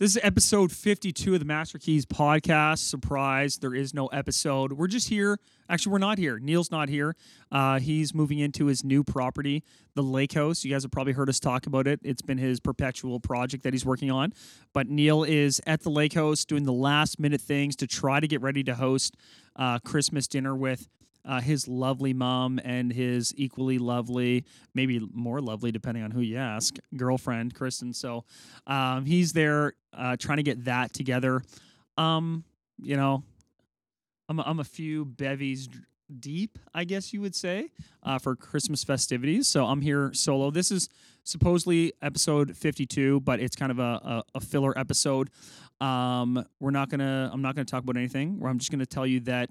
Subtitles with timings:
[0.00, 2.78] This is episode 52 of the Master Keys podcast.
[2.78, 4.72] Surprise, there is no episode.
[4.72, 5.38] We're just here.
[5.68, 6.40] Actually, we're not here.
[6.40, 7.14] Neil's not here.
[7.52, 9.62] Uh, he's moving into his new property,
[9.94, 10.64] the Lake House.
[10.64, 12.00] You guys have probably heard us talk about it.
[12.02, 14.32] It's been his perpetual project that he's working on.
[14.72, 18.26] But Neil is at the Lake House doing the last minute things to try to
[18.26, 19.16] get ready to host
[19.54, 20.88] uh, Christmas dinner with
[21.24, 26.36] uh, his lovely mom and his equally lovely, maybe more lovely, depending on who you
[26.36, 27.92] ask, girlfriend, Kristen.
[27.92, 28.24] So
[28.66, 31.42] um, he's there uh, trying to get that together.
[31.96, 32.44] Um,
[32.82, 33.22] you know,
[34.28, 35.68] I'm a, I'm a few bevies
[36.20, 37.70] deep, I guess you would say,
[38.02, 39.48] uh, for Christmas festivities.
[39.48, 40.50] So I'm here solo.
[40.50, 40.88] This is
[41.24, 45.30] supposedly episode 52, but it's kind of a, a, a filler episode.
[45.80, 47.30] Um, we're not gonna.
[47.32, 48.38] I'm not gonna talk about anything.
[48.38, 49.50] Where I'm just gonna tell you that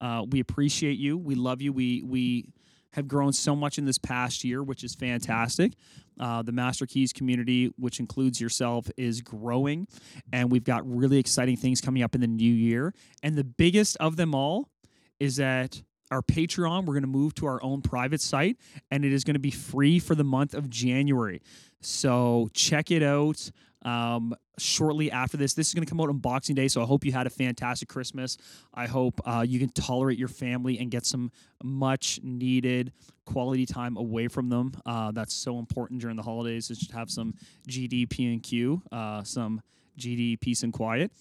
[0.00, 1.16] uh, we appreciate you.
[1.18, 1.72] We love you.
[1.72, 2.46] We we
[2.92, 5.74] have grown so much in this past year, which is fantastic.
[6.18, 9.86] Uh, the Master Keys community, which includes yourself, is growing,
[10.32, 12.92] and we've got really exciting things coming up in the new year.
[13.22, 14.68] And the biggest of them all
[15.18, 18.56] is that our Patreon, we're going to move to our own private site,
[18.90, 21.40] and it is going to be free for the month of January.
[21.80, 23.50] So check it out
[23.82, 25.54] um, shortly after this.
[25.54, 27.30] This is going to come out on Boxing Day, so I hope you had a
[27.30, 28.36] fantastic Christmas.
[28.74, 31.30] I hope uh, you can tolerate your family and get some
[31.62, 32.92] much needed
[33.24, 34.72] quality time away from them.
[34.84, 36.70] Uh, that's so important during the holidays.
[36.70, 37.34] Is to have some
[37.68, 39.62] GDP and Q, uh, some
[39.98, 41.12] GD peace and quiet.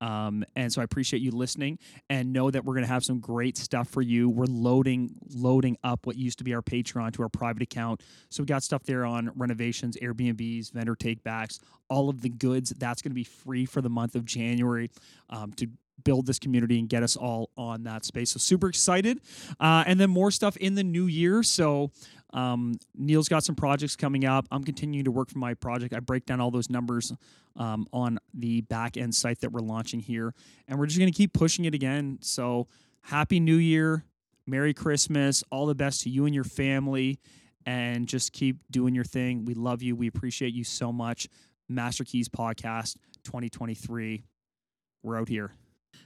[0.00, 1.78] Um, and so I appreciate you listening
[2.10, 4.28] and know that we're going to have some great stuff for you.
[4.28, 8.02] We're loading loading up what used to be our Patreon to our private account.
[8.28, 12.70] So we got stuff there on renovations, Airbnbs, vendor takebacks, all of the goods.
[12.70, 14.90] That's going to be free for the month of January
[15.30, 15.68] um, to
[16.04, 18.30] build this community and get us all on that space.
[18.32, 19.20] So super excited.
[19.58, 21.42] Uh, and then more stuff in the new year.
[21.42, 21.90] So
[22.32, 24.46] um, Neil's got some projects coming up.
[24.50, 25.94] I'm continuing to work for my project.
[25.94, 27.12] I break down all those numbers
[27.56, 30.34] um, on the back end site that we're launching here.
[30.68, 32.18] And we're just going to keep pushing it again.
[32.20, 32.68] So
[33.02, 34.04] happy new year.
[34.46, 35.42] Merry Christmas.
[35.50, 37.18] All the best to you and your family.
[37.64, 39.44] And just keep doing your thing.
[39.44, 39.96] We love you.
[39.96, 41.28] We appreciate you so much.
[41.68, 44.22] Master Keys Podcast 2023.
[45.02, 45.52] We're out here.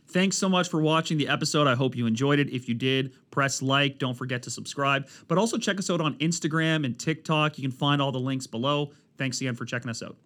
[0.09, 1.67] Thanks so much for watching the episode.
[1.67, 2.51] I hope you enjoyed it.
[2.51, 3.99] If you did, press like.
[3.99, 5.09] Don't forget to subscribe.
[5.29, 7.59] But also check us out on Instagram and TikTok.
[7.59, 8.93] You can find all the links below.
[9.19, 10.17] Thanks again for checking us out.